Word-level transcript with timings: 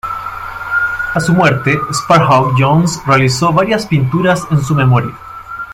A 1.13 1.19
su 1.19 1.31
muerte, 1.31 1.79
Sparhawk-Jones 1.93 3.03
realizó 3.05 3.53
varias 3.53 3.85
pinturas 3.85 4.45
en 4.49 4.59
su 4.63 4.73
memoria. 4.73 5.15